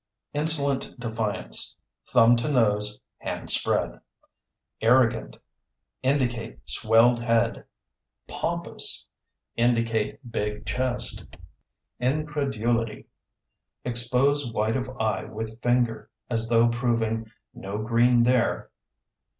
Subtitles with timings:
[0.33, 1.75] Insolent defiance
[2.07, 3.99] (Thumb to nose, hand spread).
[4.81, 5.37] Arrogant
[6.01, 7.65] (Indicate swelled head).
[8.27, 9.05] Pompous
[9.57, 11.23] (Indicate big chest).
[11.99, 13.05] Incredulity
[13.85, 18.71] (Expose white of eye with finger, as though proving "No green there").